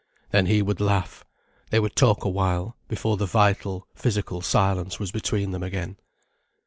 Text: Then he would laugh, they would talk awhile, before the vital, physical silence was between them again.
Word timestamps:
Then 0.31 0.47
he 0.47 0.63
would 0.63 0.81
laugh, 0.81 1.23
they 1.69 1.79
would 1.79 1.95
talk 1.95 2.25
awhile, 2.25 2.75
before 2.87 3.17
the 3.17 3.27
vital, 3.27 3.85
physical 3.93 4.41
silence 4.41 4.99
was 4.99 5.11
between 5.11 5.51
them 5.51 5.61
again. 5.61 5.97